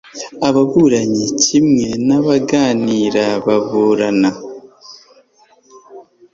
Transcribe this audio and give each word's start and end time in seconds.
Ababuranyi 0.47 1.25
kimwe 1.43 1.87
n 2.07 2.09
ababunganira 2.17 3.25
baburana 3.45 4.29